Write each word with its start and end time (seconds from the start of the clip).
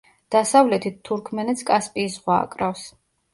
დასავლეთით 0.35 0.97
თურქმენეთს 1.09 1.67
კასპიის 1.69 2.17
ზღვა 2.17 2.39
აკრავს. 2.47 2.89